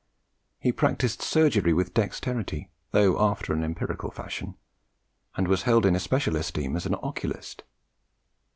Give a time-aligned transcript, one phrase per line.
[0.59, 4.55] He practised surgery with dexterity, though after an empirical fashion,
[5.35, 7.61] and was held in especial esteem as an oculist.